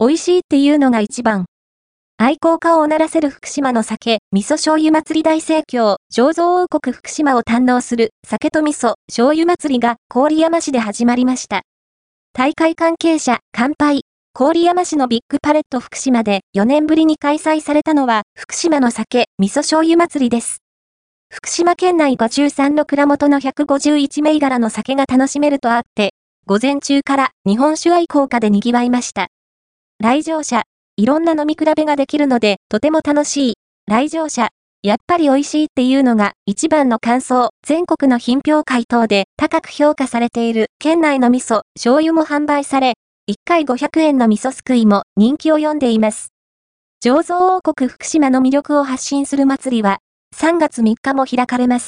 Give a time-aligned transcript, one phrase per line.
[0.00, 1.46] 美味しいっていうのが一番。
[2.18, 11.62] 愛好家をうならせる福島の酒、味噌醤油祭り大盛況、醸造王国福島を堪能する酒と味噌、醤油祭りが郡山市で始まりました。
[12.32, 14.02] 大会関係者、乾杯。
[14.34, 20.58] 郡山市のビッグパレット福島で4年ぶりに開催されたのは、福島の酒、味噌醤油祭りです。
[21.28, 26.14] 福島県内53の蔵元の151銘柄の酒が楽しめるとあって、
[26.46, 29.26] 午前中から日本酒愛好家で賑わいました。
[30.00, 30.62] 来場者、
[30.96, 33.54] いろんな飲み比べができるので、とても楽しい。
[33.88, 34.50] 来場者、
[34.84, 37.50] やっぱり美味しいっていうのが一番の感想。
[37.66, 42.94] 全国の品評会等で高く評価されている県内の味噌、醤油も販売され、
[43.28, 46.28] 1回500円の味噌すくいも人気を読んでいます。
[47.04, 49.98] 醸造王国福島の魅力を発信する祭りは
[50.36, 51.86] 3月3日も開かれます。